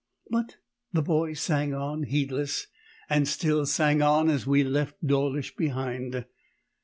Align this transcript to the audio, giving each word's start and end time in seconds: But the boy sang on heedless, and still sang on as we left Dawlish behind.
But 0.31 0.55
the 0.91 1.03
boy 1.03 1.33
sang 1.33 1.75
on 1.75 2.01
heedless, 2.01 2.65
and 3.07 3.27
still 3.27 3.67
sang 3.67 4.01
on 4.01 4.29
as 4.31 4.47
we 4.47 4.63
left 4.63 5.05
Dawlish 5.05 5.55
behind. 5.55 6.25